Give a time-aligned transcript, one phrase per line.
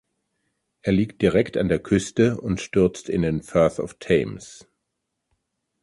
[0.81, 4.67] Er liegt direkt an der Küste und stürzt in den Firth of Thames.